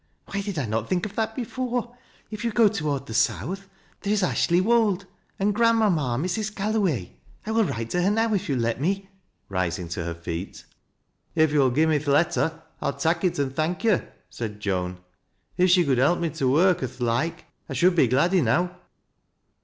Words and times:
"Why 0.31 0.41
did 0.41 0.57
I 0.57 0.65
not 0.65 0.89
think 0.89 1.05
of 1.05 1.13
that 1.15 1.35
before 1.35 1.95
If 2.31 2.43
yon 2.43 2.53
go 2.53 2.67
toward 2.67 3.05
the 3.05 3.13
south, 3.13 3.69
there 3.99 4.11
is 4.11 4.23
Ashley 4.23 4.59
Wold 4.59 5.05
and 5.37 5.53
grandmamma, 5.53 6.17
Mrs. 6.19 6.55
Galloway. 6.55 7.17
I 7.45 7.51
will 7.51 7.65
write 7.65 7.91
to 7.91 7.99
tter 7.99 8.11
now, 8.11 8.33
if 8.33 8.49
you 8.49 8.55
will 8.55 8.63
let 8.63 8.81
me," 8.81 9.09
rising 9.47 9.87
to 9.89 10.03
her 10.05 10.15
feet. 10.15 10.65
262 11.35 11.35
THAT 11.35 11.35
LABH 11.35 11.35
(f 11.35 11.35
LO 11.35 11.41
WBIE'8. 11.43 11.45
"If 11.45 11.53
yo'U 11.53 11.85
gi'me 11.85 11.99
th' 11.99 12.07
letter, 12.07 12.63
I'll 12.81 12.93
tak' 12.93 13.23
it 13.23 13.37
an' 13.39 13.51
thank 13.51 13.83
yo'/' 13.83 14.01
eaid 14.31 14.57
Joan. 14.57 14.97
"If 15.55 15.69
fihe 15.75 15.85
could 15.85 15.99
help 15.99 16.17
me 16.19 16.31
to 16.31 16.47
work 16.47 16.81
or 16.81 16.87
th' 16.87 16.99
loike, 16.99 17.45
I 17.69 17.73
should 17.73 17.95
be 17.95 18.07
glad 18.07 18.33
enow." 18.33 18.71